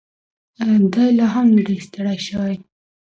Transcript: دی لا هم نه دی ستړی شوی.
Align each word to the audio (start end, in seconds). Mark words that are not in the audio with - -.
دی 0.93 1.09
لا 1.17 1.25
هم 1.33 1.47
نه 1.55 1.61
دی 1.67 1.77
ستړی 1.85 2.17
شوی. 2.27 2.55